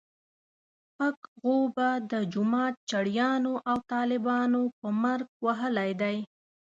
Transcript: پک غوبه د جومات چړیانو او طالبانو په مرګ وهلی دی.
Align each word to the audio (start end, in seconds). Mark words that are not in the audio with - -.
پک 0.97 1.17
غوبه 1.41 1.89
د 2.11 2.13
جومات 2.33 2.73
چړیانو 2.89 3.53
او 3.69 3.77
طالبانو 3.93 4.61
په 4.79 4.87
مرګ 5.03 5.27
وهلی 5.45 5.91
دی. 6.01 6.17